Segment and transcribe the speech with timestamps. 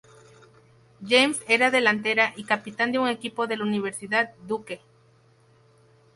[1.07, 4.81] James era delantera y capitán de un equipo de la Universidad Duke.